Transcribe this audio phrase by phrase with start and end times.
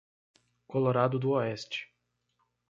[0.67, 1.93] Colorado do Oeste